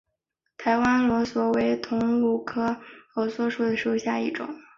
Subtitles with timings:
[0.57, 2.81] 台湾梭罗为梧桐科
[3.15, 4.59] 梭罗树属下的一个种。